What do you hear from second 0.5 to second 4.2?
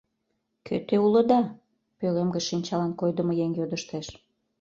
Кӧ те улыда?— пӧлем гыч шинчалан койдымо еҥ йодыштеш.